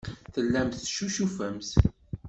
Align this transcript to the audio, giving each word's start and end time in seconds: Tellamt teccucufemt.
Tellamt 0.33 0.75
teccucufemt. 0.81 1.69